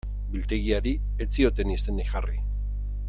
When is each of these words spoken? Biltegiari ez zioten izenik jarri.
Biltegiari 0.35 0.93
ez 1.25 1.29
zioten 1.41 1.75
izenik 1.75 2.11
jarri. 2.15 2.43